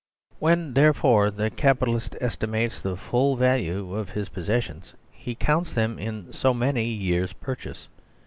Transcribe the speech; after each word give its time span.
When, 0.39 0.73
therefore, 0.73 1.29
the 1.29 1.51
Capitalist 1.51 2.15
estimates 2.19 2.79
the 2.79 2.97
full 2.97 3.35
value 3.35 3.93
of 3.93 4.09
his 4.09 4.29
possessions, 4.29 4.95
he 5.11 5.35
counts 5.35 5.73
them 5.75 5.99
in 5.99 6.33
"so 6.33 6.55
many 6.55 6.85
years' 6.85 7.33
pur 7.33 7.53
chase." 7.53 7.87